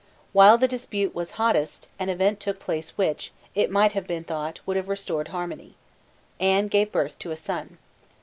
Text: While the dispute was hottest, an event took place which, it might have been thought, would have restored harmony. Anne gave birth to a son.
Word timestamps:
While 0.33 0.57
the 0.57 0.67
dispute 0.67 1.13
was 1.13 1.33
hottest, 1.37 1.87
an 1.99 2.09
event 2.09 2.39
took 2.39 2.57
place 2.57 2.97
which, 2.97 3.31
it 3.53 3.69
might 3.69 3.91
have 3.91 4.07
been 4.07 4.23
thought, 4.23 4.59
would 4.65 4.75
have 4.75 4.89
restored 4.89 5.27
harmony. 5.27 5.75
Anne 6.39 6.69
gave 6.69 6.91
birth 6.91 7.19
to 7.19 7.29
a 7.29 7.35
son. 7.37 7.77